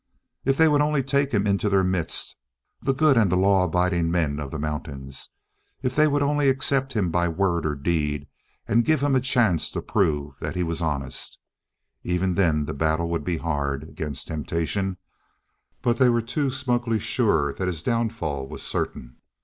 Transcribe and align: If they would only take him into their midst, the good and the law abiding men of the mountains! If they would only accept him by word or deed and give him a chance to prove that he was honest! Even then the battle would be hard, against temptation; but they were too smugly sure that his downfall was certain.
If 0.45 0.57
they 0.57 0.67
would 0.67 0.81
only 0.81 1.03
take 1.03 1.31
him 1.31 1.45
into 1.45 1.69
their 1.69 1.83
midst, 1.83 2.35
the 2.81 2.91
good 2.91 3.17
and 3.19 3.31
the 3.31 3.35
law 3.37 3.65
abiding 3.65 4.09
men 4.09 4.39
of 4.39 4.49
the 4.49 4.57
mountains! 4.57 5.29
If 5.83 5.95
they 5.95 6.07
would 6.07 6.23
only 6.23 6.49
accept 6.49 6.93
him 6.93 7.11
by 7.11 7.27
word 7.27 7.67
or 7.67 7.75
deed 7.75 8.25
and 8.67 8.83
give 8.83 9.01
him 9.03 9.15
a 9.15 9.19
chance 9.21 9.69
to 9.69 9.79
prove 9.79 10.39
that 10.39 10.55
he 10.55 10.63
was 10.63 10.81
honest! 10.81 11.37
Even 12.01 12.33
then 12.33 12.65
the 12.65 12.73
battle 12.73 13.11
would 13.11 13.23
be 13.23 13.37
hard, 13.37 13.83
against 13.83 14.27
temptation; 14.29 14.97
but 15.83 15.97
they 15.97 16.09
were 16.09 16.23
too 16.23 16.49
smugly 16.49 16.97
sure 16.97 17.53
that 17.53 17.67
his 17.67 17.83
downfall 17.83 18.47
was 18.47 18.63
certain. 18.63 19.17